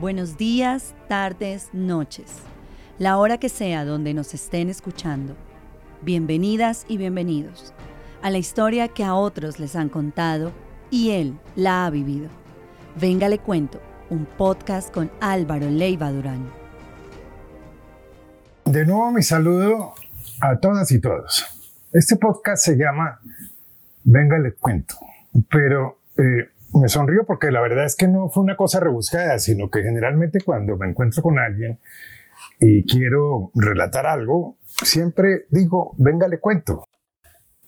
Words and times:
Buenos 0.00 0.38
días, 0.38 0.94
tardes, 1.08 1.68
noches. 1.74 2.38
La 2.96 3.18
hora 3.18 3.36
que 3.36 3.50
sea 3.50 3.84
donde 3.84 4.14
nos 4.14 4.32
estén 4.32 4.70
escuchando. 4.70 5.36
Bienvenidas 6.00 6.86
y 6.88 6.96
bienvenidos 6.96 7.74
a 8.22 8.30
la 8.30 8.38
historia 8.38 8.88
que 8.88 9.04
a 9.04 9.12
otros 9.12 9.60
les 9.60 9.76
han 9.76 9.90
contado 9.90 10.52
y 10.90 11.10
él 11.10 11.38
la 11.54 11.84
ha 11.84 11.90
vivido. 11.90 12.30
Venga, 12.98 13.28
le 13.28 13.40
cuento, 13.40 13.78
un 14.08 14.24
podcast 14.24 14.90
con 14.90 15.10
Álvaro 15.20 15.68
Leiva 15.68 16.10
Durán. 16.10 16.50
De 18.64 18.86
nuevo 18.86 19.12
mi 19.12 19.22
saludo 19.22 19.92
a 20.40 20.56
todas 20.60 20.90
y 20.92 20.98
todos. 20.98 21.44
Este 21.92 22.16
podcast 22.16 22.64
se 22.64 22.76
llama 22.78 23.20
Venga, 24.04 24.38
le 24.38 24.54
cuento, 24.54 24.94
pero 25.50 25.98
eh, 26.16 26.48
me 26.74 26.88
sonrío 26.88 27.24
porque 27.26 27.50
la 27.50 27.60
verdad 27.60 27.84
es 27.84 27.96
que 27.96 28.08
no 28.08 28.28
fue 28.28 28.42
una 28.42 28.56
cosa 28.56 28.80
rebuscada, 28.80 29.38
sino 29.38 29.70
que 29.70 29.82
generalmente 29.82 30.40
cuando 30.44 30.76
me 30.76 30.88
encuentro 30.88 31.22
con 31.22 31.38
alguien 31.38 31.78
y 32.58 32.84
quiero 32.84 33.50
relatar 33.54 34.06
algo, 34.06 34.58
siempre 34.82 35.46
digo, 35.50 35.94
venga, 35.98 36.28
le 36.28 36.38
cuento. 36.38 36.84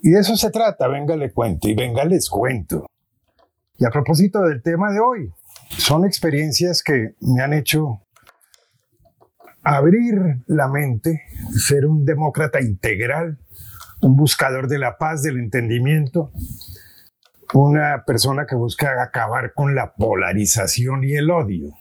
Y 0.00 0.10
de 0.10 0.20
eso 0.20 0.36
se 0.36 0.50
trata, 0.50 0.88
venga, 0.88 1.16
le 1.16 1.32
cuento 1.32 1.68
y 1.68 1.74
venga, 1.74 2.04
les 2.04 2.28
cuento. 2.28 2.86
Y 3.78 3.84
a 3.84 3.90
propósito 3.90 4.42
del 4.42 4.62
tema 4.62 4.92
de 4.92 5.00
hoy, 5.00 5.32
son 5.70 6.04
experiencias 6.04 6.82
que 6.82 7.14
me 7.20 7.42
han 7.42 7.52
hecho 7.52 8.02
abrir 9.62 10.42
la 10.46 10.68
mente, 10.68 11.22
ser 11.52 11.86
un 11.86 12.04
demócrata 12.04 12.60
integral, 12.60 13.38
un 14.00 14.16
buscador 14.16 14.68
de 14.68 14.78
la 14.78 14.98
paz, 14.98 15.22
del 15.22 15.38
entendimiento, 15.38 16.32
una 17.54 18.04
persona 18.06 18.46
que 18.46 18.54
busca 18.54 19.02
acabar 19.02 19.52
con 19.52 19.74
la 19.74 19.92
polarización 19.94 21.04
y 21.04 21.14
el 21.14 21.30
odio, 21.30 21.74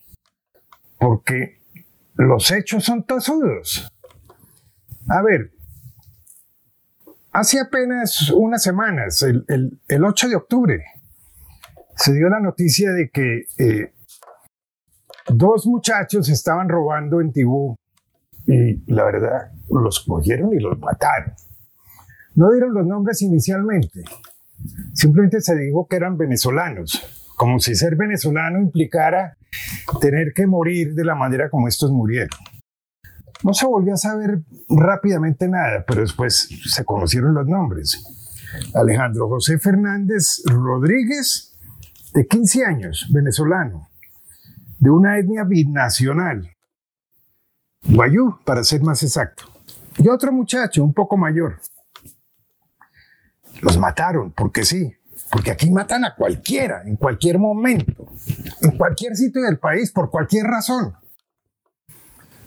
porque 1.00 1.60
los 2.16 2.52
hechos 2.52 2.84
son 2.84 3.04
tosudos. 3.04 3.92
A 5.08 5.22
ver, 5.22 5.52
hace 7.32 7.60
apenas 7.60 8.30
unas 8.32 8.62
semanas, 8.62 9.24
el, 9.24 9.80
8 10.04 10.30
de 10.30 10.36
octubre, 10.36 10.84
se 11.96 12.14
dio 12.14 12.30
la 12.30 12.40
noticia 12.40 12.92
de 12.92 13.10
que 13.10 13.46
eh, 13.58 13.94
dos 15.28 15.66
muchachos 15.68 16.30
estaban 16.30 16.68
robando 16.68 17.22
en 17.22 17.32
Tibú 17.32 17.76
y 18.48 18.92
la 18.92 19.06
verdad 19.06 19.52
los 19.70 20.02
cogieron 20.02 20.54
y 20.54 20.60
los 20.60 20.78
mataron. 20.80 21.34
No 22.36 22.52
dieron 22.52 22.74
los 22.74 22.86
nombres 22.86 23.22
inicialmente, 23.22 24.04
Simplemente 24.94 25.42
se 25.42 25.56
dijo 25.56 25.88
que 25.88 25.96
eran 25.96 26.18
venezolanos, 26.18 27.02
como 27.36 27.60
si 27.60 27.76
ser 27.76 27.96
venezolano 27.96 28.60
implicara 28.60 29.38
tener 30.00 30.34
que 30.34 30.48
morir 30.48 30.94
de 30.94 31.06
la 31.06 31.16
manera 31.16 31.50
como 31.50 31.68
estos 31.68 31.92
murieron. 31.92 32.30
No 33.44 33.54
se 33.54 33.66
volvió 33.66 33.96
a 33.96 33.98
saber 33.98 34.42
rápidamente 34.70 35.48
nada, 35.48 35.84
pero 35.88 36.02
después 36.02 36.48
se 36.66 36.86
conocieron 36.86 37.34
los 37.34 37.48
nombres. 37.48 38.04
Alejandro 38.76 39.28
José 39.30 39.58
Fernández 39.58 40.44
Rodríguez, 40.46 41.58
de 42.14 42.28
15 42.28 42.66
años, 42.66 43.08
venezolano, 43.12 43.88
de 44.78 44.90
una 44.90 45.18
etnia 45.18 45.44
binacional, 45.44 46.52
guayú, 47.88 48.38
para 48.46 48.64
ser 48.64 48.82
más 48.82 49.02
exacto. 49.04 49.46
Y 49.98 50.08
otro 50.10 50.32
muchacho, 50.32 50.84
un 50.84 50.94
poco 50.94 51.18
mayor, 51.18 51.60
los 53.62 53.78
mataron, 53.78 54.32
porque 54.32 54.66
sí. 54.66 54.96
Porque 55.32 55.52
aquí 55.52 55.72
matan 55.72 56.04
a 56.04 56.16
cualquiera, 56.16 56.84
en 56.86 56.98
cualquier 56.98 57.40
momento, 57.40 58.06
en 58.62 58.78
cualquier 58.78 59.16
sitio 59.16 59.42
del 59.42 59.60
país, 59.60 59.92
por 59.92 60.10
cualquier 60.10 60.46
razón. 60.46 60.94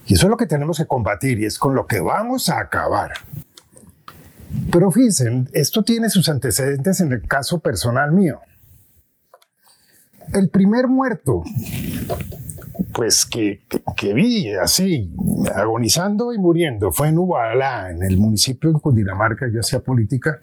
Y 0.06 0.14
eso 0.14 0.26
es 0.26 0.30
lo 0.30 0.36
que 0.36 0.46
tenemos 0.46 0.76
que 0.76 0.86
combatir 0.86 1.40
y 1.40 1.46
es 1.46 1.58
con 1.58 1.74
lo 1.74 1.86
que 1.86 2.00
vamos 2.00 2.50
a 2.50 2.60
acabar. 2.60 3.12
Pero 4.70 4.90
fíjense, 4.90 5.46
esto 5.52 5.82
tiene 5.82 6.10
sus 6.10 6.28
antecedentes 6.28 7.00
en 7.00 7.12
el 7.12 7.26
caso 7.26 7.60
personal 7.60 8.12
mío. 8.12 8.40
El 10.32 10.48
primer 10.48 10.88
muerto, 10.88 11.42
pues 12.92 13.24
que, 13.26 13.62
que, 13.96 14.14
vi 14.14 14.52
así, 14.54 15.14
agonizando 15.54 16.32
y 16.32 16.38
muriendo, 16.38 16.92
fue 16.92 17.08
en 17.08 17.18
Ubalá, 17.18 17.90
en 17.90 18.02
el 18.02 18.18
municipio 18.18 18.72
de 18.72 18.80
Cundinamarca, 18.80 19.46
yo 19.52 19.60
hacía 19.60 19.80
política, 19.80 20.40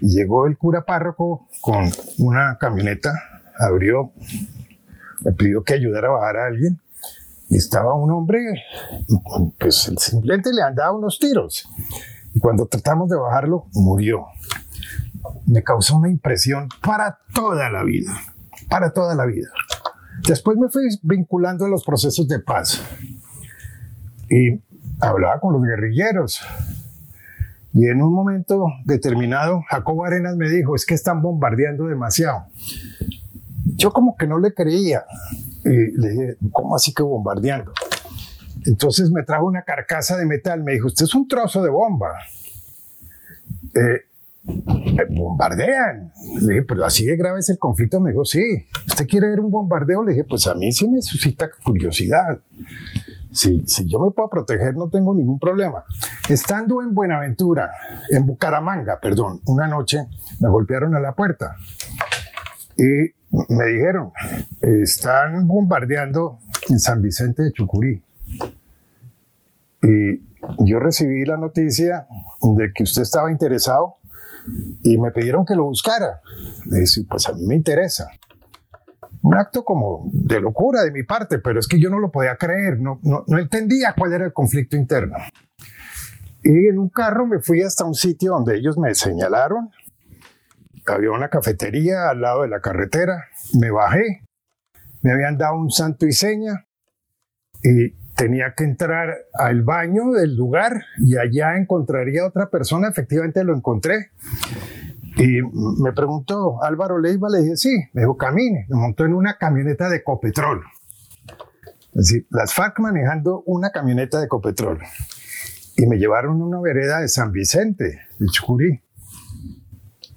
llegó 0.00 0.46
el 0.46 0.56
cura 0.56 0.84
párroco 0.84 1.48
con 1.60 1.90
una 2.18 2.56
camioneta, 2.58 3.12
abrió, 3.58 4.12
me 5.20 5.32
pidió 5.32 5.62
que 5.62 5.74
ayudara 5.74 6.08
a 6.08 6.12
bajar 6.12 6.36
a 6.36 6.46
alguien 6.46 6.80
y 7.48 7.56
estaba 7.56 7.94
un 7.94 8.10
hombre, 8.10 8.40
pues 9.58 9.90
simplemente 9.98 10.52
le 10.52 10.62
han 10.62 10.74
dado 10.74 10.98
unos 10.98 11.18
tiros. 11.18 11.68
Y 12.34 12.40
cuando 12.40 12.66
tratamos 12.66 13.08
de 13.08 13.16
bajarlo, 13.16 13.66
murió. 13.74 14.26
Me 15.46 15.62
causó 15.62 15.96
una 15.96 16.10
impresión 16.10 16.68
para 16.82 17.18
toda 17.32 17.70
la 17.70 17.84
vida, 17.84 18.12
para 18.68 18.92
toda 18.92 19.14
la 19.14 19.24
vida. 19.24 19.48
Después 20.26 20.56
me 20.56 20.68
fui 20.68 20.84
vinculando 21.02 21.66
a 21.66 21.68
los 21.68 21.84
procesos 21.84 22.26
de 22.28 22.40
paz 22.40 22.82
y 24.28 24.60
hablaba 25.00 25.38
con 25.40 25.52
los 25.52 25.62
guerrilleros, 25.62 26.40
y 27.74 27.88
en 27.88 28.00
un 28.00 28.14
momento 28.14 28.66
determinado, 28.84 29.62
Jacobo 29.68 30.04
Arenas 30.04 30.36
me 30.36 30.48
dijo, 30.48 30.76
es 30.76 30.86
que 30.86 30.94
están 30.94 31.20
bombardeando 31.20 31.86
demasiado. 31.86 32.44
Yo 33.74 33.90
como 33.90 34.16
que 34.16 34.28
no 34.28 34.38
le 34.38 34.54
creía. 34.54 35.04
Y 35.64 35.98
le 35.98 36.08
dije, 36.10 36.36
¿cómo 36.52 36.76
así 36.76 36.94
que 36.94 37.02
bombardeando? 37.02 37.72
Entonces 38.64 39.10
me 39.10 39.24
trajo 39.24 39.46
una 39.46 39.62
carcasa 39.62 40.16
de 40.16 40.24
metal. 40.24 40.62
Me 40.62 40.74
dijo, 40.74 40.86
usted 40.86 41.04
es 41.04 41.14
un 41.16 41.26
trozo 41.26 41.64
de 41.64 41.70
bomba. 41.70 42.12
Eh, 43.74 44.02
bombardean. 45.10 46.12
Le 46.42 46.54
dije, 46.54 46.62
pero 46.62 46.84
así 46.84 47.04
de 47.04 47.16
grave 47.16 47.40
es 47.40 47.50
el 47.50 47.58
conflicto. 47.58 48.00
Me 48.00 48.10
dijo, 48.10 48.24
sí. 48.24 48.66
¿Usted 48.86 49.08
quiere 49.08 49.30
ver 49.30 49.40
un 49.40 49.50
bombardeo? 49.50 50.04
Le 50.04 50.12
dije, 50.12 50.22
pues 50.22 50.46
a 50.46 50.54
mí 50.54 50.70
sí 50.70 50.86
me 50.86 51.02
suscita 51.02 51.50
curiosidad. 51.64 52.38
Si, 53.34 53.64
yo 53.86 53.98
me 53.98 54.12
puedo 54.12 54.30
proteger, 54.30 54.76
no 54.76 54.88
tengo 54.88 55.12
ningún 55.12 55.40
problema. 55.40 55.84
Estando 56.28 56.80
en 56.82 56.94
Buenaventura, 56.94 57.72
en 58.10 58.26
Bucaramanga, 58.26 59.00
perdón, 59.00 59.40
una 59.46 59.66
noche 59.66 60.06
me 60.38 60.48
golpearon 60.48 60.94
a 60.94 61.00
la 61.00 61.14
puerta 61.14 61.56
y 62.76 63.12
me 63.52 63.64
dijeron, 63.66 64.12
están 64.60 65.48
bombardeando 65.48 66.38
en 66.68 66.78
San 66.78 67.02
Vicente 67.02 67.42
de 67.42 67.52
Chucurí. 67.52 68.00
Y 69.82 70.22
yo 70.60 70.78
recibí 70.78 71.24
la 71.24 71.36
noticia 71.36 72.06
de 72.40 72.72
que 72.72 72.84
usted 72.84 73.02
estaba 73.02 73.32
interesado 73.32 73.96
y 74.84 74.96
me 74.96 75.10
pidieron 75.10 75.44
que 75.44 75.56
lo 75.56 75.64
buscara. 75.64 76.20
Le 76.66 76.80
dije, 76.80 77.02
pues 77.10 77.28
a 77.28 77.32
mí 77.32 77.44
me 77.46 77.56
interesa 77.56 78.08
un 79.24 79.34
acto 79.34 79.64
como 79.64 80.10
de 80.12 80.38
locura 80.38 80.82
de 80.82 80.92
mi 80.92 81.02
parte, 81.02 81.38
pero 81.38 81.58
es 81.58 81.66
que 81.66 81.80
yo 81.80 81.88
no 81.88 81.98
lo 81.98 82.10
podía 82.10 82.36
creer, 82.36 82.78
no, 82.78 83.00
no, 83.02 83.24
entendía 83.38 83.94
cuál 83.96 84.12
era 84.12 84.26
el 84.26 84.34
conflicto 84.34 84.76
interno. 84.76 85.16
Y 86.42 86.68
en 86.68 86.78
un 86.78 86.90
carro 86.90 87.26
me 87.26 87.40
fui 87.40 87.62
hasta 87.62 87.86
un 87.86 87.94
sitio 87.94 88.32
donde 88.32 88.58
ellos 88.58 88.76
me 88.76 88.94
señalaron. 88.94 89.70
Había 90.86 91.10
una 91.10 91.30
cafetería 91.30 92.10
al 92.10 92.20
lado 92.20 92.42
de 92.42 92.48
la 92.48 92.60
carretera. 92.60 93.28
Me 93.58 93.70
bajé. 93.70 94.20
Me 95.00 95.12
habían 95.12 95.38
dado 95.38 95.56
un 95.56 95.70
santo 95.70 96.06
y 96.06 96.12
seña. 96.12 96.66
Y 97.62 97.92
tenía 98.16 98.52
que 98.54 98.64
entrar 98.64 99.16
al 99.32 99.62
baño 99.62 100.10
del 100.10 100.36
lugar 100.36 100.84
y 100.98 101.16
allá 101.16 101.56
encontraría 101.56 102.26
otra 102.26 102.50
persona. 102.50 102.88
Efectivamente 102.88 103.42
lo 103.42 103.56
encontré. 103.56 104.10
Y 105.16 105.40
me 105.80 105.92
preguntó, 105.92 106.62
Álvaro 106.62 106.98
Leiva, 106.98 107.28
le 107.30 107.42
dije, 107.42 107.56
sí, 107.56 107.70
me 107.92 108.02
dijo, 108.02 108.16
camine, 108.16 108.66
me 108.68 108.76
montó 108.76 109.04
en 109.04 109.14
una 109.14 109.38
camioneta 109.38 109.88
de 109.88 110.02
Copetrol. 110.02 110.62
Es 111.94 112.08
decir, 112.08 112.26
las 112.30 112.52
FARC 112.52 112.80
manejando 112.80 113.42
una 113.46 113.70
camioneta 113.70 114.20
de 114.20 114.26
Copetrol. 114.26 114.80
Y 115.76 115.86
me 115.86 115.96
llevaron 115.96 116.40
a 116.40 116.44
una 116.44 116.60
vereda 116.60 117.00
de 117.00 117.08
San 117.08 117.30
Vicente, 117.30 118.00
de 118.18 118.26
Chucurí. 118.26 118.80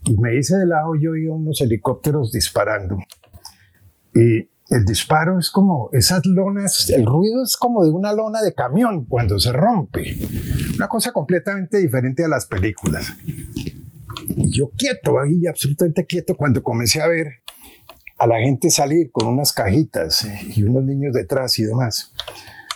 Y 0.06 0.18
me 0.18 0.36
hice 0.36 0.56
de 0.58 0.66
lado, 0.66 0.96
yo 0.96 1.12
oía 1.12 1.32
unos 1.32 1.62
helicópteros 1.62 2.32
disparando. 2.32 2.98
Y 4.16 4.50
el 4.70 4.86
disparo 4.86 5.38
es 5.38 5.52
como 5.52 5.90
esas 5.94 6.26
lonas, 6.26 6.90
el 6.90 7.06
ruido 7.06 7.44
es 7.44 7.56
como 7.56 7.86
de 7.86 7.92
una 7.92 8.14
lona 8.14 8.42
de 8.42 8.54
camión 8.54 9.06
cuando 9.06 9.40
se 9.40 9.52
rompe. 9.52 10.18
Una 10.76 10.88
cosa 10.88 11.12
completamente 11.12 11.78
diferente 11.78 12.26
a 12.26 12.28
las 12.28 12.48
películas. 12.48 13.14
Yo 14.58 14.72
quieto, 14.76 15.20
ahí 15.20 15.46
absolutamente 15.46 16.08
quieto, 16.08 16.36
cuando 16.36 16.64
comencé 16.64 17.00
a 17.00 17.08
ver 17.08 17.28
a 18.18 18.26
la 18.26 18.40
gente 18.40 18.72
salir 18.72 19.12
con 19.12 19.28
unas 19.28 19.54
cajitas 19.54 20.28
y 20.56 20.64
unos 20.64 20.84
niños 20.84 21.14
detrás 21.14 21.60
y 21.60 21.64
demás. 21.64 22.12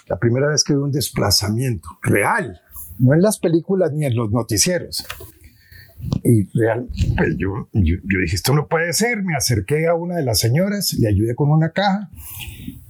La 0.08 0.20
primera 0.20 0.48
vez 0.50 0.64
que 0.64 0.74
vi 0.74 0.80
un 0.80 0.92
desplazamiento 0.92 1.90
real, 2.04 2.62
no 3.00 3.16
en 3.16 3.24
las 3.24 3.40
películas 3.40 3.92
ni 3.94 4.06
en 4.06 4.16
los 4.16 4.30
noticieros. 4.30 5.08
Y 6.24 6.48
real, 6.56 6.88
pues 7.18 7.36
yo, 7.38 7.68
yo, 7.74 7.98
dije, 8.04 8.36
esto 8.36 8.54
no 8.54 8.68
puede 8.68 8.94
ser. 8.94 9.24
Me 9.24 9.36
acerqué 9.36 9.88
a 9.88 9.96
una 9.96 10.18
de 10.18 10.24
las 10.24 10.38
señoras, 10.38 10.94
le 10.94 11.08
ayudé 11.08 11.34
con 11.34 11.50
una 11.50 11.72
caja 11.72 12.12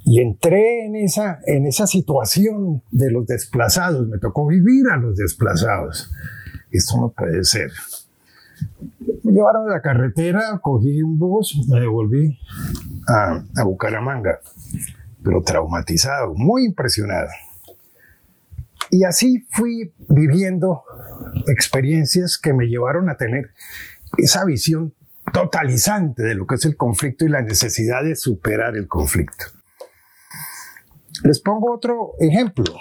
Y 0.04 0.20
entré 0.20 0.86
en 0.86 0.98
esa, 0.98 1.40
en 1.46 1.66
esa 1.66 1.88
situación 1.88 2.84
de 2.92 3.10
los 3.10 3.26
desplazados, 3.26 4.06
me 4.10 4.18
tocó 4.18 4.48
vivir 4.48 4.88
a 4.92 4.98
los 4.98 5.16
desplazados. 5.16 6.12
Esto 6.72 6.98
no 6.98 7.14
puede 7.14 7.46
ser. 7.46 7.72
Me 9.24 9.32
llevaron 9.32 9.70
a 9.70 9.74
la 9.74 9.82
carretera, 9.82 10.60
cogí 10.62 11.02
un 11.02 11.18
bus, 11.18 11.68
me 11.70 11.80
devolví 11.80 12.40
a, 13.08 13.44
a 13.56 13.64
Bucaramanga, 13.64 14.40
pero 15.24 15.42
traumatizado, 15.44 16.34
muy 16.36 16.66
impresionado. 16.66 17.30
Y 18.90 19.04
así 19.06 19.46
fui 19.52 19.94
viviendo 20.10 20.84
experiencias 21.48 22.38
que 22.38 22.54
me 22.54 22.66
llevaron 22.66 23.10
a 23.10 23.16
tener 23.16 23.52
esa 24.18 24.44
visión 24.44 24.94
totalizante 25.32 26.24
de 26.24 26.36
lo 26.36 26.46
que 26.46 26.56
es 26.56 26.66
el 26.66 26.76
conflicto 26.76 27.26
y 27.26 27.30
la 27.30 27.42
necesidad 27.42 28.04
de 28.04 28.16
superar 28.16 28.76
el 28.76 28.88
conflicto. 28.88 29.46
Les 31.24 31.40
pongo 31.40 31.74
otro 31.74 32.14
ejemplo. 32.20 32.74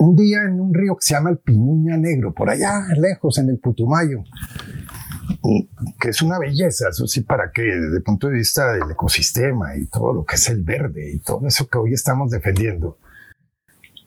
Un 0.00 0.16
día 0.16 0.38
en 0.48 0.58
un 0.58 0.72
río 0.72 0.96
que 0.96 1.02
se 1.02 1.12
llama 1.12 1.28
el 1.28 1.36
Piñuña 1.36 1.98
Negro, 1.98 2.32
por 2.32 2.48
allá 2.48 2.86
lejos 2.96 3.36
en 3.36 3.50
el 3.50 3.58
Putumayo, 3.58 4.24
que 6.00 6.08
es 6.08 6.22
una 6.22 6.38
belleza, 6.38 6.88
eso 6.88 7.06
sí, 7.06 7.20
para 7.20 7.50
que 7.52 7.60
desde 7.60 7.98
el 7.98 8.02
punto 8.02 8.28
de 8.28 8.36
vista 8.36 8.72
del 8.72 8.90
ecosistema 8.90 9.76
y 9.76 9.84
todo 9.88 10.14
lo 10.14 10.24
que 10.24 10.36
es 10.36 10.48
el 10.48 10.62
verde 10.62 11.12
y 11.12 11.18
todo 11.18 11.46
eso 11.46 11.68
que 11.68 11.76
hoy 11.76 11.92
estamos 11.92 12.30
defendiendo. 12.30 12.96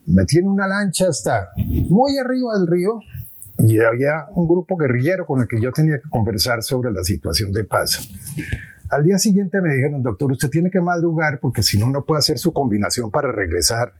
Me 0.08 0.26
tiene 0.26 0.50
una 0.50 0.66
lancha 0.66 1.10
hasta 1.10 1.50
muy 1.58 2.18
arriba 2.18 2.58
del 2.58 2.66
río 2.66 3.00
y 3.60 3.78
había 3.78 4.26
un 4.32 4.48
grupo 4.48 4.76
guerrillero 4.76 5.28
con 5.28 5.42
el 5.42 5.48
que 5.48 5.62
yo 5.62 5.72
tenía 5.72 5.98
que 6.02 6.10
conversar 6.10 6.64
sobre 6.64 6.92
la 6.92 7.04
situación 7.04 7.52
de 7.52 7.66
paz. 7.66 8.10
Al 8.94 9.04
día 9.04 9.18
siguiente 9.18 9.60
me 9.60 9.74
dijeron, 9.74 10.04
doctor, 10.04 10.32
usted 10.32 10.50
tiene 10.50 10.70
que 10.70 10.80
madrugar 10.80 11.40
porque 11.40 11.64
si 11.64 11.80
no, 11.80 11.90
no 11.90 12.06
puede 12.06 12.20
hacer 12.20 12.38
su 12.38 12.54
combinación 12.54 13.10
para 13.10 13.32
regresar 13.32 13.94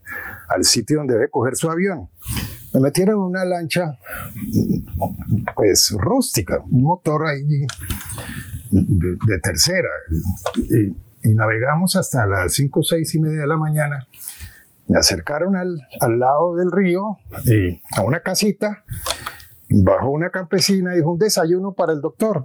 al 0.50 0.64
sitio 0.64 0.98
donde 0.98 1.16
debe 1.16 1.30
coger 1.30 1.56
su 1.56 1.70
avión. 1.70 2.10
Me 2.76 2.80
metieron 2.80 3.16
en 3.16 3.22
una 3.22 3.44
lancha, 3.44 3.98
pues 5.56 5.96
rústica, 5.98 6.62
un 6.70 6.84
motor 6.84 7.26
ahí 7.26 7.66
de, 8.70 9.40
tercera. 9.42 9.90
Y, 10.58 10.96
y, 11.24 11.34
navegamos 11.34 11.96
hasta 11.96 12.28
las 12.28 12.54
5, 12.54 12.84
6 12.84 13.16
y 13.16 13.20
media 13.20 13.42
de 13.42 13.48
la 13.48 13.58
mañana. 13.58 14.08
Me 14.88 15.00
acercaron 15.00 15.56
al, 15.56 15.88
al 16.02 16.20
lado 16.20 16.56
del 16.56 16.72
río, 16.72 17.18
y 17.46 17.82
a 17.98 18.04
una 18.04 18.20
casita, 18.20 18.84
bajó 19.70 20.12
una 20.12 20.30
campesina 20.30 20.94
y 20.94 20.98
dijo 20.98 21.12
un 21.14 21.20
desayuno 21.20 21.74
para 21.74 21.94
el 21.94 22.02
doctor. 22.02 22.44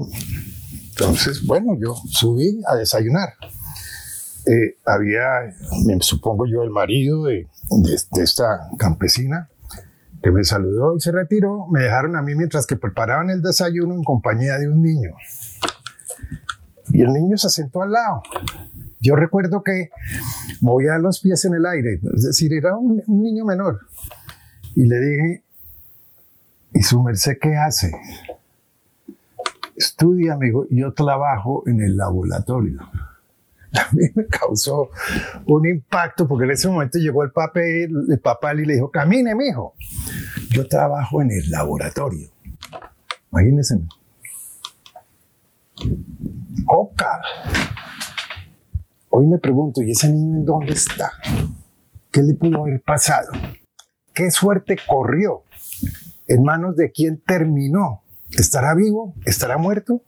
Entonces, 0.98 1.46
bueno, 1.46 1.76
yo 1.78 1.94
subí 2.10 2.60
a 2.66 2.74
desayunar. 2.74 3.34
Eh, 4.46 4.76
había, 4.84 5.54
me 5.86 6.00
supongo 6.00 6.44
yo, 6.46 6.62
el 6.64 6.70
marido 6.70 7.24
de, 7.24 7.46
esta 8.20 8.68
campesina 8.78 9.48
que 10.20 10.32
me 10.32 10.42
saludó 10.42 10.96
y 10.96 11.00
se 11.00 11.12
retiró. 11.12 11.68
Me 11.68 11.82
dejaron 11.82 12.16
a 12.16 12.22
mí 12.22 12.34
mientras 12.34 12.66
que 12.66 12.74
preparaban 12.74 13.30
el 13.30 13.42
desayuno 13.42 13.94
en 13.94 14.02
compañía 14.02 14.58
de 14.58 14.68
un 14.68 14.82
niño. 14.82 15.10
Y 16.90 17.02
el 17.02 17.12
niño 17.12 17.36
se 17.36 17.50
sentó 17.50 17.82
al 17.82 17.92
lado. 17.92 18.22
Yo 19.00 19.14
recuerdo 19.14 19.62
que 19.62 19.90
movía 20.60 20.98
los 20.98 21.20
pies 21.20 21.44
en 21.44 21.54
el 21.54 21.64
aire, 21.64 22.00
es 22.16 22.24
decir, 22.24 22.52
era 22.52 22.76
un 22.76 23.04
niño 23.06 23.44
menor. 23.44 23.82
Y 24.74 24.86
le 24.86 24.98
dije, 24.98 25.42
¿y 26.72 26.82
su 26.82 27.00
merced 27.04 27.38
qué 27.40 27.54
hace? 27.56 27.92
Estudia, 29.78 30.34
amigo, 30.34 30.66
yo 30.70 30.92
trabajo 30.92 31.62
en 31.66 31.80
el 31.80 31.96
laboratorio. 31.96 32.80
A 33.72 33.88
mí 33.92 34.04
me 34.14 34.26
causó 34.26 34.90
un 35.46 35.66
impacto 35.68 36.26
porque 36.26 36.44
en 36.44 36.52
ese 36.52 36.68
momento 36.68 36.98
llegó 36.98 37.22
el, 37.22 37.30
papel, 37.30 37.90
el 38.08 38.18
papá 38.18 38.54
y 38.54 38.64
le 38.64 38.74
dijo, 38.74 38.90
camine, 38.90 39.34
mijo. 39.34 39.74
Yo 40.50 40.66
trabajo 40.66 41.20
en 41.20 41.30
el 41.30 41.50
laboratorio. 41.50 42.28
Imagínense. 43.30 43.78
Oca. 46.66 47.20
Hoy 49.10 49.26
me 49.26 49.38
pregunto, 49.38 49.82
¿y 49.82 49.90
ese 49.90 50.10
niño 50.10 50.38
en 50.38 50.44
dónde 50.44 50.72
está? 50.72 51.12
¿Qué 52.10 52.22
le 52.22 52.34
pudo 52.34 52.62
haber 52.62 52.82
pasado? 52.82 53.32
¿Qué 54.14 54.30
suerte 54.30 54.76
corrió? 54.86 55.44
¿En 56.26 56.42
manos 56.42 56.76
de 56.76 56.90
quién 56.90 57.20
terminó? 57.24 58.02
¿Estará 58.30 58.74
vivo? 58.74 59.14
¿Estará 59.24 59.58
muerto? 59.58 60.02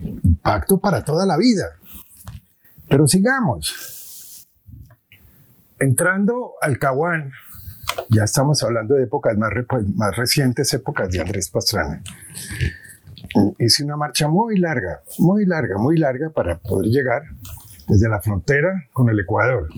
Impacto 0.00 0.78
para 0.78 1.04
toda 1.04 1.26
la 1.26 1.36
vida. 1.36 1.66
Pero 2.88 3.06
sigamos. 3.06 4.48
Entrando 5.78 6.52
al 6.60 6.78
Caguán, 6.78 7.32
ya 8.08 8.24
estamos 8.24 8.62
hablando 8.62 8.94
de 8.94 9.04
épocas 9.04 9.36
más, 9.36 9.50
más 9.94 10.16
recientes, 10.16 10.72
épocas 10.72 11.10
de 11.10 11.20
Andrés 11.20 11.50
Pastrana. 11.50 12.02
Hice 13.58 13.84
una 13.84 13.96
marcha 13.96 14.28
muy 14.28 14.58
larga, 14.58 15.02
muy 15.18 15.44
larga, 15.44 15.76
muy 15.78 15.98
larga 15.98 16.30
para 16.30 16.58
poder 16.58 16.90
llegar 16.90 17.22
desde 17.88 18.08
la 18.08 18.20
frontera 18.20 18.86
con 18.92 19.10
el 19.10 19.20
Ecuador. 19.20 19.68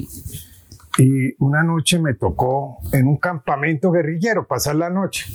Y 0.99 1.35
una 1.43 1.63
noche 1.63 1.99
me 1.99 2.15
tocó 2.15 2.79
en 2.93 3.07
un 3.07 3.17
campamento 3.17 3.91
guerrillero 3.91 4.47
pasar 4.47 4.77
la 4.77 4.91
noche. 4.91 5.27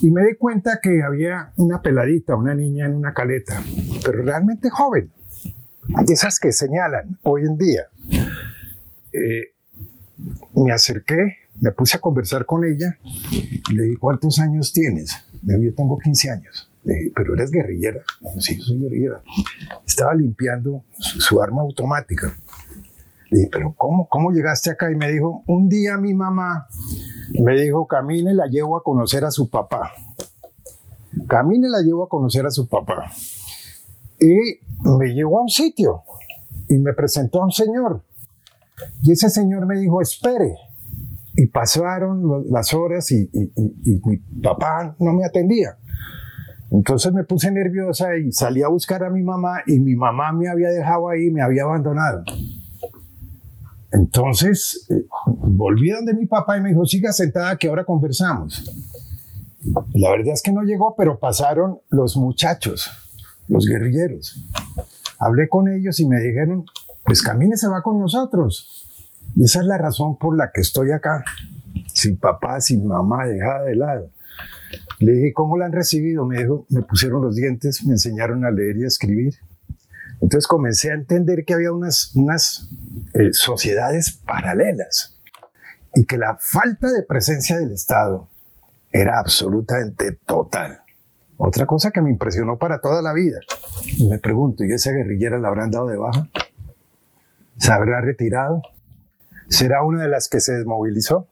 Y 0.00 0.10
me 0.10 0.24
di 0.24 0.34
cuenta 0.36 0.80
que 0.82 1.02
había 1.02 1.52
una 1.56 1.82
peladita, 1.82 2.36
una 2.36 2.54
niña 2.54 2.86
en 2.86 2.94
una 2.94 3.12
caleta, 3.14 3.62
pero 4.04 4.22
realmente 4.22 4.70
joven, 4.70 5.10
de 5.88 6.12
esas 6.12 6.38
que 6.38 6.52
señalan 6.52 7.18
hoy 7.22 7.42
en 7.42 7.56
día. 7.56 7.82
Eh, 9.12 9.52
me 10.54 10.72
acerqué, 10.72 11.36
me 11.60 11.72
puse 11.72 11.96
a 11.96 12.00
conversar 12.00 12.46
con 12.46 12.64
ella 12.64 12.98
y 13.02 13.74
le 13.74 13.84
dije, 13.84 13.98
¿cuántos 13.98 14.38
años 14.38 14.72
tienes? 14.72 15.12
Me 15.42 15.54
dijo, 15.54 15.70
yo 15.70 15.74
tengo 15.74 15.98
15 15.98 16.30
años. 16.30 16.70
Le 16.84 16.94
dije, 16.94 17.12
¿pero 17.14 17.34
eres 17.34 17.50
guerrillera? 17.50 18.02
sí, 18.38 18.60
soy 18.60 18.78
guerrillera. 18.80 19.20
Estaba 19.86 20.14
limpiando 20.14 20.84
su, 20.98 21.40
arma 21.42 21.62
automática. 21.62 22.36
Le 23.30 23.38
dije, 23.38 23.50
¿pero 23.52 23.74
cómo, 23.76 24.08
cómo 24.08 24.30
llegaste 24.30 24.70
acá? 24.70 24.90
Y 24.90 24.96
me 24.96 25.10
dijo, 25.10 25.42
un 25.46 25.68
día 25.68 25.96
mi 25.96 26.14
mamá 26.14 26.68
me 27.40 27.60
dijo, 27.60 27.86
camine, 27.86 28.34
la 28.34 28.46
llevo 28.46 28.76
a 28.76 28.82
conocer 28.82 29.24
a 29.24 29.30
su 29.30 29.50
papá. 29.50 29.92
Camine, 31.28 31.68
la 31.68 31.80
llevo 31.80 32.04
a 32.04 32.08
conocer 32.08 32.46
a 32.46 32.50
su 32.50 32.68
papá. 32.68 33.10
Y 34.20 34.60
me 34.98 35.14
llevó 35.14 35.40
a 35.40 35.42
un 35.42 35.48
sitio 35.48 36.02
y 36.68 36.78
me 36.78 36.92
presentó 36.92 37.42
a 37.42 37.46
un 37.46 37.52
señor. 37.52 38.02
Y 39.02 39.12
ese 39.12 39.30
señor 39.30 39.66
me 39.66 39.78
dijo, 39.78 40.00
espere. 40.00 40.56
Y 41.34 41.46
pasaron 41.48 42.44
las 42.50 42.72
horas 42.72 43.10
y, 43.10 43.28
mi 44.04 44.16
papá 44.42 44.94
no 44.98 45.12
me 45.12 45.24
atendía. 45.24 45.76
Entonces 46.70 47.12
me 47.12 47.24
puse 47.24 47.50
nerviosa 47.50 48.16
y 48.16 48.32
salí 48.32 48.62
a 48.62 48.68
buscar 48.68 49.04
a 49.04 49.10
mi 49.10 49.22
mamá 49.22 49.60
y 49.66 49.78
mi 49.78 49.94
mamá 49.94 50.32
me 50.32 50.48
había 50.48 50.70
dejado 50.70 51.08
ahí, 51.08 51.30
me 51.30 51.42
había 51.42 51.64
abandonado. 51.64 52.24
Entonces, 53.92 54.86
eh, 54.90 55.06
volví 55.26 55.90
donde 55.90 56.14
mi 56.14 56.26
papá 56.26 56.58
y 56.58 56.60
me 56.60 56.70
dijo, 56.70 56.84
siga 56.84 57.12
sentada 57.12 57.56
que 57.56 57.68
ahora 57.68 57.84
conversamos. 57.84 58.64
La 59.94 60.10
verdad 60.10 60.34
es 60.34 60.42
que 60.42 60.52
no 60.52 60.62
llegó, 60.62 60.94
pero 60.96 61.18
pasaron 61.18 61.80
los 61.88 62.16
muchachos, 62.16 62.90
los 63.48 63.66
guerrilleros. 63.66 64.44
Hablé 65.18 65.48
con 65.48 65.68
ellos 65.68 65.98
y 66.00 66.06
me 66.06 66.20
dijeron, 66.20 66.64
pues 67.04 67.22
camine, 67.22 67.56
se 67.56 67.68
va 67.68 67.82
con 67.82 67.98
nosotros. 67.98 68.86
Y 69.34 69.44
esa 69.44 69.60
es 69.60 69.66
la 69.66 69.78
razón 69.78 70.16
por 70.18 70.36
la 70.36 70.50
que 70.52 70.60
estoy 70.60 70.92
acá, 70.92 71.24
sin 71.92 72.16
papá, 72.16 72.60
sin 72.60 72.86
mamá, 72.86 73.26
dejada 73.26 73.64
de 73.64 73.76
lado. 73.76 74.10
Le 74.98 75.12
dije, 75.12 75.32
¿cómo 75.32 75.56
la 75.56 75.66
han 75.66 75.72
recibido? 75.72 76.24
Me 76.24 76.38
dijo, 76.38 76.66
me 76.68 76.82
pusieron 76.82 77.22
los 77.22 77.36
dientes, 77.36 77.84
me 77.84 77.92
enseñaron 77.92 78.44
a 78.44 78.50
leer 78.50 78.78
y 78.78 78.84
a 78.84 78.88
escribir. 78.88 79.34
Entonces 80.26 80.48
comencé 80.48 80.90
a 80.90 80.94
entender 80.94 81.44
que 81.44 81.54
había 81.54 81.70
unas, 81.70 82.10
unas 82.16 82.68
eh, 83.14 83.32
sociedades 83.32 84.10
paralelas 84.26 85.16
y 85.94 86.04
que 86.04 86.18
la 86.18 86.36
falta 86.36 86.90
de 86.90 87.04
presencia 87.04 87.56
del 87.56 87.70
Estado 87.70 88.26
era 88.90 89.20
absolutamente 89.20 90.18
total. 90.26 90.80
Otra 91.36 91.64
cosa 91.66 91.92
que 91.92 92.02
me 92.02 92.10
impresionó 92.10 92.58
para 92.58 92.80
toda 92.80 93.02
la 93.02 93.12
vida. 93.12 93.38
Y 93.98 94.08
me 94.08 94.18
pregunto, 94.18 94.64
¿y 94.64 94.72
esa 94.72 94.90
guerrillera 94.90 95.38
la 95.38 95.46
habrán 95.46 95.70
dado 95.70 95.86
de 95.86 95.96
baja? 95.96 96.28
¿Se 97.56 97.70
habrá 97.70 98.00
retirado? 98.00 98.62
¿Será 99.48 99.84
una 99.84 100.02
de 100.02 100.08
las 100.08 100.28
que 100.28 100.40
se 100.40 100.54
desmovilizó? 100.54 101.28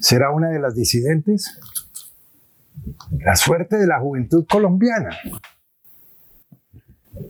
¿Será 0.00 0.32
una 0.32 0.50
de 0.50 0.58
las 0.58 0.74
disidentes? 0.74 1.58
La 3.20 3.36
suerte 3.36 3.78
de 3.78 3.86
la 3.86 4.00
juventud 4.00 4.44
colombiana 4.46 5.16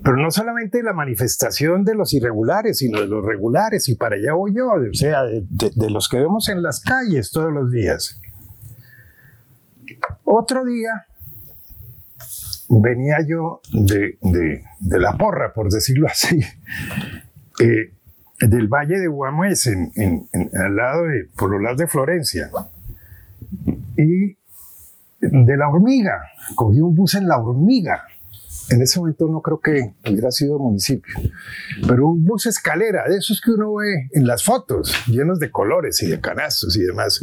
pero 0.02 0.16
no 0.16 0.30
solamente 0.30 0.82
la 0.82 0.92
manifestación 0.92 1.84
de 1.84 1.94
los 1.94 2.14
irregulares, 2.14 2.78
sino 2.78 3.00
de 3.00 3.06
los 3.06 3.24
regulares, 3.24 3.88
y 3.88 3.96
para 3.96 4.16
allá 4.16 4.32
voy 4.34 4.54
yo, 4.54 4.68
o 4.68 4.94
sea, 4.94 5.22
de, 5.24 5.90
los 5.90 6.08
que 6.08 6.18
vemos 6.18 6.48
en 6.48 6.62
las 6.62 6.80
calles 6.80 7.30
todos 7.30 7.52
los 7.52 7.70
días. 7.70 8.20
Otro 10.24 10.64
día 10.64 11.06
venía 12.68 13.18
yo 13.26 13.60
de, 13.72 14.18
de, 14.22 14.98
la 14.98 15.16
porra, 15.16 15.52
por 15.52 15.70
decirlo 15.70 16.06
así, 16.06 16.40
eh, 17.60 17.92
del 18.40 18.68
Valle 18.68 18.98
de 18.98 19.08
Guamués, 19.08 19.66
en, 19.66 20.28
al 20.54 20.76
lado 20.76 21.04
de, 21.04 21.28
por 21.36 21.50
los 21.50 21.60
lados 21.60 21.78
de 21.78 21.86
Florencia. 21.86 22.50
Y 23.96 24.36
de 25.20 25.56
La 25.56 25.68
Hormiga, 25.68 26.22
cogí 26.54 26.80
un 26.80 26.94
bus 26.94 27.14
en 27.14 27.28
La 27.28 27.38
Hormiga. 27.38 28.04
En 28.70 28.80
ese 28.80 28.98
momento 28.98 29.28
no 29.28 29.40
creo 29.42 29.60
que 29.60 29.94
hubiera 30.08 30.30
sido 30.30 30.58
municipio, 30.58 31.14
pero 31.86 32.08
un 32.08 32.24
bus 32.24 32.46
escalera, 32.46 33.04
de 33.08 33.16
esos 33.16 33.40
que 33.40 33.50
uno 33.50 33.74
ve 33.74 34.08
en 34.12 34.26
las 34.26 34.44
fotos, 34.44 34.94
llenos 35.06 35.38
de 35.38 35.50
colores 35.50 36.02
y 36.02 36.06
de 36.08 36.20
canastos 36.20 36.76
y 36.76 36.82
demás. 36.82 37.22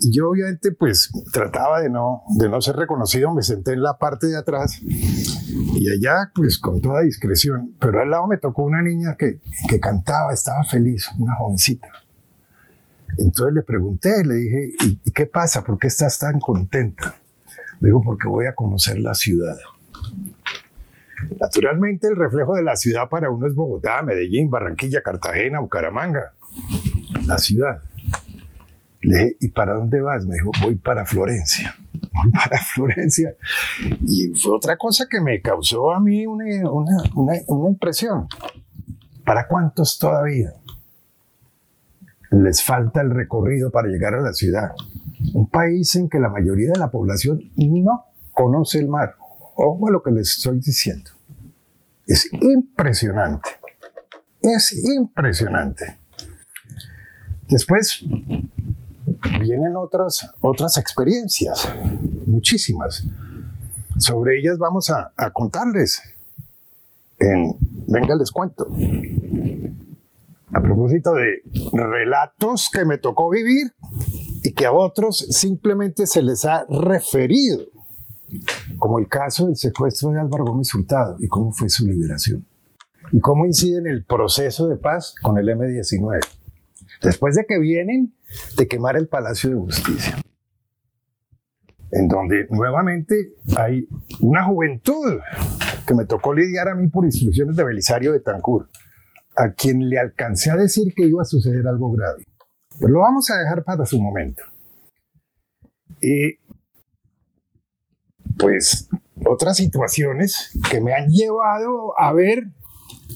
Y 0.00 0.12
yo 0.16 0.30
obviamente 0.30 0.72
pues 0.72 1.10
trataba 1.32 1.80
de 1.80 1.90
no, 1.90 2.22
de 2.38 2.48
no 2.48 2.60
ser 2.60 2.76
reconocido, 2.76 3.34
me 3.34 3.42
senté 3.42 3.72
en 3.72 3.82
la 3.82 3.98
parte 3.98 4.28
de 4.28 4.36
atrás 4.36 4.80
y 4.82 5.90
allá 5.90 6.30
pues 6.34 6.58
con 6.58 6.80
toda 6.80 7.02
discreción, 7.02 7.74
pero 7.80 8.00
al 8.00 8.10
lado 8.10 8.26
me 8.26 8.38
tocó 8.38 8.62
una 8.62 8.82
niña 8.82 9.16
que, 9.18 9.40
que 9.68 9.80
cantaba, 9.80 10.32
estaba 10.32 10.64
feliz, 10.64 11.08
una 11.18 11.34
jovencita. 11.36 11.88
Entonces 13.18 13.54
le 13.54 13.62
pregunté, 13.62 14.24
le 14.24 14.34
dije, 14.34 14.70
¿y 15.04 15.10
qué 15.10 15.26
pasa? 15.26 15.64
¿Por 15.64 15.78
qué 15.78 15.88
estás 15.88 16.18
tan 16.18 16.38
contenta? 16.38 17.16
Le 17.80 17.88
digo, 17.88 18.02
porque 18.02 18.28
voy 18.28 18.46
a 18.46 18.54
conocer 18.54 18.98
la 18.98 19.14
ciudad. 19.14 19.56
Naturalmente 21.40 22.08
el 22.08 22.16
reflejo 22.16 22.54
de 22.54 22.62
la 22.62 22.76
ciudad 22.76 23.08
para 23.08 23.30
uno 23.30 23.46
es 23.46 23.54
Bogotá, 23.54 24.02
Medellín, 24.02 24.50
Barranquilla, 24.50 25.02
Cartagena, 25.02 25.60
Bucaramanga. 25.60 26.32
La 27.26 27.38
ciudad. 27.38 27.82
Le 29.02 29.16
dije, 29.16 29.36
¿y 29.40 29.48
para 29.48 29.74
dónde 29.74 30.00
vas? 30.00 30.26
Me 30.26 30.34
dijo, 30.34 30.50
voy 30.62 30.74
para 30.74 31.06
Florencia. 31.06 31.74
Voy 32.12 32.32
para 32.32 32.58
Florencia. 32.58 33.34
Y 34.06 34.28
fue 34.34 34.56
otra 34.56 34.76
cosa 34.76 35.06
que 35.08 35.20
me 35.20 35.40
causó 35.40 35.92
a 35.92 36.00
mí 36.00 36.26
una, 36.26 36.44
una 37.14 37.68
impresión. 37.68 38.26
¿Para 39.24 39.46
cuántos 39.46 39.98
todavía 39.98 40.52
les 42.30 42.62
falta 42.62 43.00
el 43.00 43.10
recorrido 43.10 43.70
para 43.70 43.88
llegar 43.88 44.14
a 44.14 44.20
la 44.20 44.32
ciudad? 44.32 44.72
Un 45.34 45.48
país 45.48 45.94
en 45.96 46.08
que 46.08 46.18
la 46.18 46.28
mayoría 46.28 46.72
de 46.72 46.78
la 46.78 46.90
población 46.90 47.40
no 47.56 48.06
conoce 48.32 48.78
el 48.78 48.88
mar. 48.88 49.14
Ojo 49.62 49.88
a 49.88 49.90
lo 49.90 50.02
que 50.02 50.10
les 50.10 50.38
estoy 50.38 50.58
diciendo. 50.58 51.10
Es 52.06 52.32
impresionante. 52.32 53.50
Es 54.40 54.72
impresionante. 54.72 55.98
Después 57.46 58.02
vienen 59.38 59.76
otras, 59.76 60.30
otras 60.40 60.78
experiencias, 60.78 61.68
muchísimas. 62.24 63.04
Sobre 63.98 64.38
ellas 64.38 64.56
vamos 64.56 64.88
a, 64.88 65.12
contarles. 65.34 66.00
En, 67.18 67.54
venga, 67.86 68.14
les 68.14 68.30
cuento. 68.30 68.66
A 70.54 70.62
propósito 70.62 71.12
de 71.12 71.42
relatos 71.74 72.70
que 72.72 72.86
me 72.86 72.96
tocó 72.96 73.28
vivir 73.28 73.74
y 74.42 74.52
que 74.52 74.64
a 74.64 74.72
otros 74.72 75.18
simplemente 75.28 76.06
se 76.06 76.22
les 76.22 76.46
ha 76.46 76.64
referido, 76.66 77.66
como 78.78 78.98
el 78.98 79.08
caso 79.08 79.46
del 79.46 79.56
secuestro 79.56 80.10
de 80.10 80.20
Álvaro 80.20 80.44
Gómez 80.44 80.74
Hurtado 80.74 81.16
y 81.18 81.28
cómo 81.28 81.52
fue 81.52 81.68
su 81.68 81.86
liberación, 81.86 82.44
y 83.12 83.20
cómo 83.20 83.46
incide 83.46 83.78
en 83.78 83.86
el 83.86 84.04
proceso 84.04 84.68
de 84.68 84.76
paz 84.76 85.14
con 85.22 85.38
el 85.38 85.48
M-19 85.48 86.20
después 87.02 87.34
de 87.34 87.44
que 87.46 87.58
vienen 87.58 88.14
de 88.56 88.68
quemar 88.68 88.96
el 88.96 89.08
Palacio 89.08 89.50
de 89.50 89.56
Justicia, 89.56 90.20
en 91.90 92.08
donde 92.08 92.46
nuevamente 92.50 93.34
hay 93.56 93.88
una 94.20 94.44
juventud 94.44 95.20
que 95.86 95.94
me 95.94 96.04
tocó 96.04 96.34
lidiar 96.34 96.68
a 96.68 96.74
mí 96.74 96.88
por 96.88 97.04
instrucciones 97.04 97.56
de 97.56 97.64
Belisario 97.64 98.12
de 98.12 98.20
Tancur, 98.20 98.68
a 99.36 99.52
quien 99.52 99.88
le 99.88 99.98
alcancé 99.98 100.50
a 100.50 100.56
decir 100.56 100.92
que 100.94 101.06
iba 101.06 101.22
a 101.22 101.24
suceder 101.24 101.66
algo 101.66 101.90
grave. 101.92 102.26
Pero 102.78 102.92
lo 102.92 103.00
vamos 103.00 103.30
a 103.30 103.38
dejar 103.38 103.64
para 103.64 103.84
su 103.86 104.00
momento. 104.00 104.42
Y 106.00 106.38
pues 108.40 108.88
otras 109.26 109.58
situaciones 109.58 110.50
que 110.70 110.80
me 110.80 110.94
han 110.94 111.08
llevado 111.08 111.98
a 111.98 112.12
ver 112.12 112.46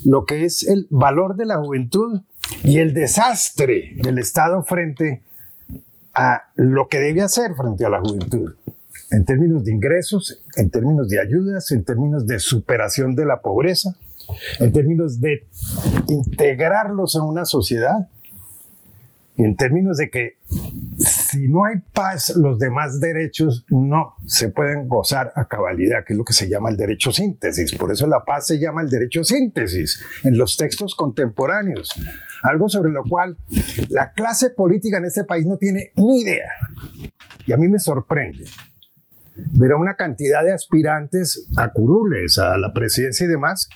lo 0.04 0.24
que 0.24 0.44
es 0.44 0.66
el 0.66 0.86
valor 0.90 1.36
de 1.36 1.46
la 1.46 1.58
juventud 1.58 2.20
y 2.62 2.78
el 2.78 2.92
desastre 2.94 3.94
del 3.96 4.18
Estado 4.18 4.62
frente 4.64 5.22
a 6.14 6.42
lo 6.56 6.88
que 6.88 6.98
debe 6.98 7.22
hacer 7.22 7.54
frente 7.54 7.84
a 7.84 7.88
la 7.88 8.00
juventud, 8.00 8.54
en 9.10 9.24
términos 9.24 9.64
de 9.64 9.72
ingresos, 9.72 10.42
en 10.56 10.70
términos 10.70 11.08
de 11.08 11.20
ayudas, 11.20 11.70
en 11.72 11.84
términos 11.84 12.26
de 12.26 12.38
superación 12.38 13.14
de 13.14 13.24
la 13.24 13.40
pobreza, 13.40 13.96
en 14.60 14.72
términos 14.72 15.20
de 15.20 15.44
integrarlos 16.08 17.14
en 17.16 17.22
una 17.22 17.44
sociedad, 17.44 18.08
en 19.36 19.56
términos 19.56 19.96
de 19.96 20.10
que 20.10 20.36
si 20.98 21.48
no 21.48 21.64
hay 21.64 21.76
paz, 21.92 22.34
los 22.36 22.58
demás 22.58 23.00
derechos 23.00 23.64
no 23.68 24.14
se 24.26 24.50
pueden 24.50 24.88
gozar 24.88 25.32
a 25.34 25.46
cabalidad, 25.46 26.04
que 26.04 26.12
es 26.12 26.18
lo 26.18 26.24
que 26.24 26.32
se 26.32 26.48
llama 26.48 26.70
el 26.70 26.76
derecho 26.76 27.12
síntesis. 27.12 27.74
Por 27.74 27.92
eso 27.92 28.06
la 28.06 28.24
paz 28.24 28.46
se 28.46 28.58
llama 28.58 28.82
el 28.82 28.88
derecho 28.88 29.24
síntesis 29.24 30.02
en 30.22 30.38
los 30.38 30.56
textos 30.56 30.94
contemporáneos. 30.94 31.90
Algo 32.42 32.68
sobre 32.68 32.92
lo 32.92 33.04
cual 33.04 33.36
la 33.88 34.12
clase 34.12 34.50
política 34.50 34.98
en 34.98 35.06
este 35.06 35.24
país 35.24 35.46
no 35.46 35.56
tiene 35.56 35.92
ni 35.96 36.20
idea. 36.20 36.52
Y 37.46 37.52
a 37.52 37.56
mí 37.56 37.68
me 37.68 37.78
sorprende 37.78 38.44
ver 39.36 39.72
a 39.72 39.76
una 39.76 39.96
cantidad 39.96 40.44
de 40.44 40.52
aspirantes 40.52 41.48
a 41.56 41.72
curules, 41.72 42.38
a 42.38 42.56
la 42.56 42.72
presidencia 42.72 43.24
y 43.24 43.28
demás, 43.28 43.68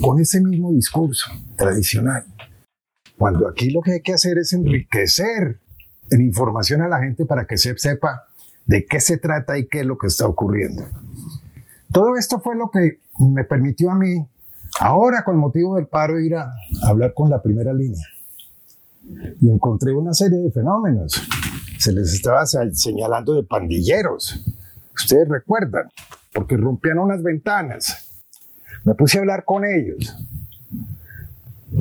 con 0.00 0.20
ese 0.20 0.40
mismo 0.40 0.72
discurso 0.72 1.30
tradicional. 1.56 2.24
Cuando 3.16 3.48
aquí 3.48 3.70
lo 3.70 3.82
que 3.82 3.92
hay 3.92 4.00
que 4.00 4.12
hacer 4.12 4.38
es 4.38 4.52
enriquecer 4.52 5.60
en 6.10 6.20
información 6.20 6.82
a 6.82 6.88
la 6.88 7.00
gente 7.00 7.24
para 7.24 7.46
que 7.46 7.58
se 7.58 7.76
sepa 7.78 8.24
de 8.66 8.86
qué 8.86 9.00
se 9.00 9.18
trata 9.18 9.58
y 9.58 9.66
qué 9.66 9.80
es 9.80 9.86
lo 9.86 9.96
que 9.98 10.08
está 10.08 10.26
ocurriendo. 10.26 10.84
Todo 11.92 12.16
esto 12.16 12.40
fue 12.40 12.56
lo 12.56 12.70
que 12.70 12.98
me 13.18 13.44
permitió 13.44 13.90
a 13.90 13.94
mí, 13.94 14.26
ahora 14.80 15.24
con 15.24 15.38
motivo 15.38 15.76
del 15.76 15.86
paro, 15.86 16.20
ir 16.20 16.36
a 16.36 16.52
hablar 16.82 17.14
con 17.14 17.30
la 17.30 17.42
primera 17.42 17.72
línea. 17.72 18.06
Y 19.40 19.50
encontré 19.50 19.92
una 19.92 20.12
serie 20.12 20.38
de 20.38 20.50
fenómenos. 20.50 21.26
Se 21.78 21.92
les 21.92 22.12
estaba 22.12 22.44
señalando 22.46 23.34
de 23.34 23.42
pandilleros. 23.42 24.44
Ustedes 24.94 25.28
recuerdan, 25.28 25.88
porque 26.34 26.56
rompían 26.56 26.98
unas 26.98 27.22
ventanas. 27.22 28.20
Me 28.84 28.94
puse 28.94 29.16
a 29.16 29.20
hablar 29.22 29.44
con 29.44 29.64
ellos 29.64 30.14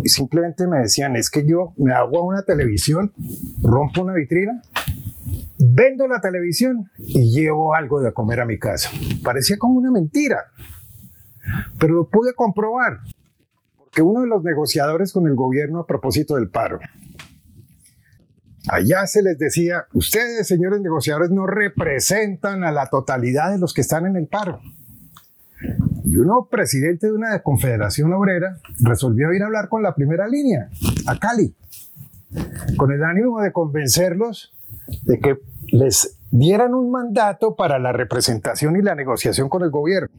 simplemente 0.08 0.68
me 0.68 0.80
decían, 0.80 1.16
es 1.16 1.30
que 1.30 1.46
yo 1.46 1.74
me 1.78 1.94
hago 1.94 2.24
una 2.24 2.44
televisión, 2.44 3.14
rompo 3.62 4.02
una 4.02 4.14
vitrina, 4.14 4.62
vendo 5.58 6.08
la 6.08 6.22
televisión 6.22 6.90
y 6.98 7.32
llevo 7.34 7.76
algo 7.76 8.02
de 8.02 8.14
comer 8.14 8.42
a 8.42 8.46
mi 8.46 8.60
casa. 8.60 8.90
Parecía 9.24 9.58
como 9.58 9.76
una 9.76 9.92
mentira, 9.92 10.46
pero 11.80 11.94
lo 11.94 12.10
pude 12.10 12.34
comprobar, 12.34 13.00
porque 13.78 14.02
uno 14.02 14.22
de 14.22 14.28
los 14.28 14.44
negociadores 14.44 15.14
con 15.14 15.28
el 15.28 15.36
gobierno 15.36 15.80
a 15.80 15.88
propósito 15.88 16.36
del 16.36 16.50
paro, 16.50 16.80
allá 18.70 19.06
se 19.08 19.24
les 19.24 19.38
decía, 19.38 19.86
ustedes, 19.94 20.48
señores 20.48 20.82
negociadores, 20.82 21.32
no 21.32 21.48
representan 21.48 22.64
a 22.64 22.72
la 22.72 22.88
totalidad 22.88 23.52
de 23.52 23.60
los 23.60 23.74
que 23.74 23.82
están 23.82 24.06
en 24.06 24.16
el 24.16 24.28
paro. 24.28 24.62
Y 26.08 26.16
uno, 26.16 26.48
presidente 26.50 27.08
de 27.08 27.14
una 27.14 27.40
confederación 27.42 28.14
obrera, 28.14 28.60
resolvió 28.80 29.34
ir 29.34 29.44
a 29.44 29.48
hablar 29.48 29.68
con 29.68 29.84
la 29.84 29.94
primera 29.94 30.26
línea, 30.26 30.70
a 31.06 31.20
Cali, 31.20 31.54
con 32.78 32.94
el 32.94 33.04
ánimo 33.04 33.42
de 33.42 33.52
convencerlos 33.52 34.54
de 35.04 35.20
que 35.20 35.38
les 35.68 36.18
dieran 36.32 36.74
un 36.74 36.92
mandato 36.92 37.58
para 37.58 37.78
la 37.78 37.92
representación 37.92 38.78
y 38.78 38.82
la 38.82 38.96
negociación 38.96 39.50
con 39.50 39.64
el 39.64 39.70
gobierno. 39.70 40.10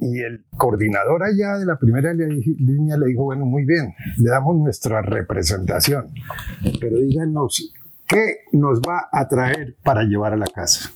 Y 0.00 0.18
el 0.22 0.44
coordinador 0.56 1.22
allá 1.22 1.58
de 1.58 1.64
la 1.64 1.78
primera 1.78 2.12
línea 2.12 2.96
le 2.96 3.06
dijo, 3.06 3.22
bueno, 3.22 3.46
muy 3.46 3.64
bien, 3.64 3.94
le 4.18 4.28
damos 4.28 4.56
nuestra 4.56 5.02
representación, 5.02 6.08
pero 6.80 6.98
díganos, 6.98 7.72
¿qué 8.08 8.38
nos 8.52 8.80
va 8.80 9.08
a 9.12 9.28
traer 9.28 9.76
para 9.84 10.02
llevar 10.02 10.32
a 10.32 10.36
la 10.36 10.46
casa? 10.46 10.95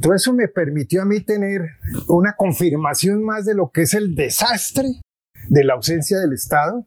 Todo 0.00 0.14
eso 0.14 0.32
me 0.32 0.48
permitió 0.48 1.02
a 1.02 1.04
mí 1.04 1.20
tener 1.20 1.62
una 2.08 2.34
confirmación 2.36 3.22
más 3.22 3.44
de 3.44 3.54
lo 3.54 3.70
que 3.70 3.82
es 3.82 3.94
el 3.94 4.14
desastre 4.14 4.88
de 5.48 5.64
la 5.64 5.74
ausencia 5.74 6.18
del 6.18 6.32
Estado, 6.32 6.86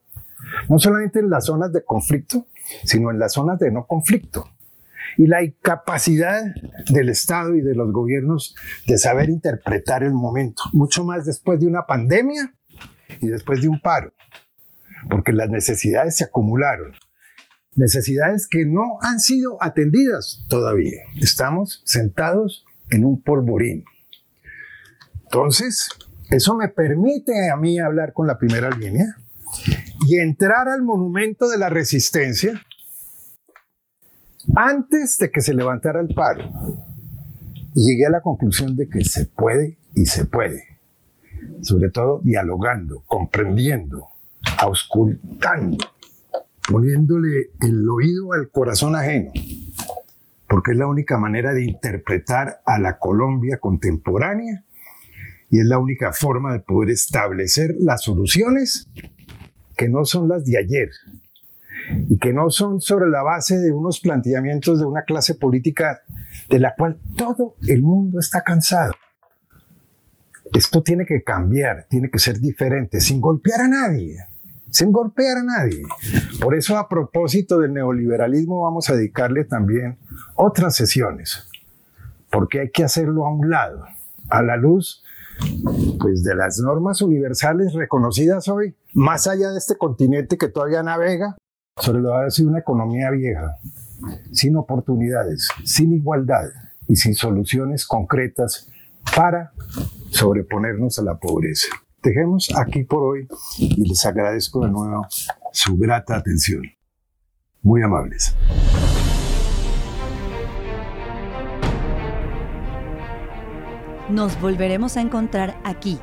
no 0.70 0.80
solamente 0.80 1.20
en 1.20 1.30
las 1.30 1.46
zonas 1.46 1.74
de 1.74 1.84
conflicto, 1.84 2.48
sino 2.84 3.12
en 3.12 3.20
las 3.20 3.34
zonas 3.34 3.60
de 3.60 3.72
no 3.72 3.86
conflicto. 3.86 4.50
Y 5.18 5.28
la 5.28 5.44
incapacidad 5.44 6.44
del 6.90 7.10
Estado 7.10 7.56
y 7.56 7.62
de 7.62 7.76
los 7.76 7.92
gobiernos 7.92 8.56
de 8.88 8.98
saber 8.98 9.30
interpretar 9.30 10.04
el 10.04 10.14
momento, 10.14 10.64
mucho 10.74 11.04
más 11.04 11.26
después 11.26 11.60
de 11.60 11.68
una 11.68 11.86
pandemia 11.86 12.54
y 13.20 13.28
después 13.28 13.62
de 13.62 13.68
un 13.68 13.80
paro, 13.80 14.14
porque 15.10 15.34
las 15.34 15.50
necesidades 15.50 16.18
se 16.18 16.24
acumularon 16.24 16.94
necesidades 17.76 18.48
que 18.48 18.66
no 18.66 18.98
han 19.02 19.20
sido 19.20 19.62
atendidas 19.62 20.46
todavía. 20.48 21.02
Estamos 21.20 21.82
sentados 21.86 22.66
en 22.90 23.06
un 23.06 23.22
polvorín. 23.22 23.86
Entonces, 25.24 25.90
eso 26.30 26.56
me 26.56 26.68
permite 26.68 27.50
a 27.50 27.58
mí 27.58 27.80
hablar 27.80 28.14
con 28.14 28.28
la 28.28 28.38
primera 28.38 28.70
línea 28.70 29.18
y 30.08 30.20
entrar 30.20 30.68
al 30.68 30.82
monumento 30.82 31.50
de 31.50 31.58
la 31.58 31.70
resistencia 31.70 32.62
antes 34.56 35.18
de 35.18 35.32
que 35.32 35.42
se 35.42 35.54
levantara 35.54 36.02
el 36.02 36.14
paro. 36.14 36.44
Y 37.76 37.86
llegué 37.88 38.06
a 38.06 38.12
la 38.12 38.22
conclusión 38.22 38.76
de 38.76 38.88
que 38.88 39.04
se 39.04 39.26
puede 39.26 39.78
y 39.96 40.06
se 40.06 40.26
puede. 40.26 40.66
Sobre 41.62 41.90
todo 41.90 42.20
dialogando, 42.24 43.04
comprendiendo, 43.08 44.08
auscultando, 44.58 45.78
poniéndole 46.68 47.52
el 47.62 47.88
oído 47.90 48.34
al 48.34 48.50
corazón 48.50 48.96
ajeno, 48.96 49.32
porque 50.48 50.72
es 50.72 50.78
la 50.78 50.88
única 50.88 51.18
manera 51.18 51.54
de 51.54 51.66
interpretar 51.66 52.62
a 52.66 52.80
la 52.80 52.98
Colombia 53.00 53.58
contemporánea 53.58 54.64
y 55.50 55.60
es 55.60 55.66
la 55.66 55.78
única 55.78 56.14
forma 56.14 56.54
de 56.54 56.60
poder 56.60 56.90
establecer 56.90 57.76
las 57.80 58.04
soluciones 58.04 58.90
que 59.78 59.90
no 59.90 60.06
son 60.06 60.28
las 60.30 60.46
de 60.46 60.58
ayer 60.58 60.90
y 62.10 62.18
que 62.18 62.34
no 62.34 62.50
son 62.50 62.80
sobre 62.80 63.10
la 63.10 63.24
base 63.24 63.60
de 63.60 63.72
unos 63.72 64.00
planteamientos 64.00 64.80
de 64.80 64.86
una 64.86 65.04
clase 65.04 65.36
política 65.36 66.02
de 66.50 66.60
la 66.60 66.74
cual 66.76 67.00
todo 67.18 67.56
el 67.68 67.82
mundo 67.82 68.20
está 68.20 68.42
cansado. 68.42 68.94
Esto 70.54 70.84
tiene 70.84 71.06
que 71.06 71.24
cambiar, 71.24 71.88
tiene 71.90 72.10
que 72.10 72.20
ser 72.20 72.40
diferente, 72.40 73.02
sin 73.02 73.20
golpear 73.20 73.62
a 73.62 73.68
nadie, 73.68 74.18
sin 74.74 74.92
golpear 74.92 75.38
a 75.38 75.44
nadie. 75.44 75.84
Por 76.42 76.56
eso 76.56 76.78
a 76.78 76.90
propósito 76.90 77.60
del 77.60 77.74
neoliberalismo 77.74 78.64
vamos 78.64 78.90
a 78.90 78.96
dedicarle 78.96 79.46
también 79.46 79.98
otras 80.36 80.76
sesiones, 80.76 81.48
porque 82.32 82.62
hay 82.62 82.72
que 82.72 82.84
hacerlo 82.84 83.26
a 83.26 83.32
un 83.32 83.50
lado, 83.50 83.86
a 84.30 84.42
la 84.42 84.58
luz 84.58 85.04
pues 86.00 86.24
de 86.24 86.36
las 86.36 86.60
normas 86.60 87.02
universales 87.02 87.74
reconocidas 87.74 88.48
hoy, 88.48 88.76
más 88.94 89.28
allá 89.28 89.52
de 89.52 89.58
este 89.58 89.78
continente 89.78 90.38
que 90.38 90.48
todavía 90.48 90.84
navega 90.84 91.36
sobre 91.78 92.02
lo 92.02 92.16
ha 92.16 92.30
sido 92.30 92.50
una 92.50 92.60
economía 92.60 93.10
vieja, 93.12 93.58
sin 94.32 94.56
oportunidades, 94.58 95.50
sin 95.64 95.94
igualdad 95.94 96.50
y 96.88 96.96
sin 96.96 97.16
soluciones 97.16 97.86
concretas 97.86 98.70
para 99.16 99.52
sobreponernos 100.10 101.00
a 101.00 101.04
la 101.04 101.18
pobreza. 101.18 101.68
Dejemos 102.04 102.50
aquí 102.58 102.84
por 102.84 103.02
hoy 103.02 103.28
y 103.58 103.88
les 103.88 104.06
agradezco 104.06 104.66
de 104.66 104.72
nuevo 104.72 105.08
su 105.54 105.78
grata 105.78 106.18
atención. 106.18 106.64
Muy 107.62 107.82
amables. 107.82 108.36
Nos 114.10 114.40
volveremos 114.42 114.98
a 114.98 115.02
encontrar 115.02 115.58
aquí, 115.64 115.98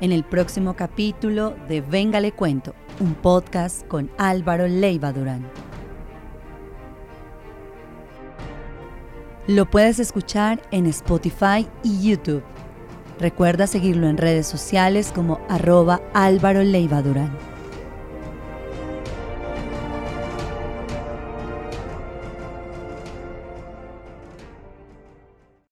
en 0.00 0.10
el 0.10 0.24
próximo 0.24 0.74
capítulo 0.74 1.54
de 1.68 1.80
Venga 1.80 2.18
le 2.18 2.32
cuento, 2.32 2.74
un 2.98 3.14
podcast 3.14 3.86
con 3.86 4.10
Álvaro 4.18 4.66
Leiva 4.66 5.12
Durán. 5.12 5.46
Lo 9.46 9.70
puedes 9.70 10.00
escuchar 10.00 10.60
en 10.72 10.86
Spotify 10.86 11.68
y 11.84 12.10
YouTube. 12.10 12.42
Recuerda 13.18 13.66
seguirlo 13.66 14.08
en 14.08 14.18
redes 14.18 14.46
sociales 14.46 15.10
como 15.14 15.40
arroba 15.48 16.02
Álvaro 16.12 16.62
Leiva 16.62 17.00
Durán. 17.00 17.55